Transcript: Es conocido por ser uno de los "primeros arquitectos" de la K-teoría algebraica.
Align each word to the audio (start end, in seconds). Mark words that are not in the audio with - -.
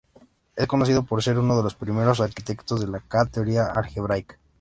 Es 0.55 0.65
conocido 0.65 1.03
por 1.03 1.21
ser 1.21 1.37
uno 1.37 1.55
de 1.55 1.61
los 1.61 1.75
"primeros 1.75 2.21
arquitectos" 2.21 2.81
de 2.81 2.87
la 2.87 3.01
K-teoría 3.01 3.67
algebraica. 3.67 4.39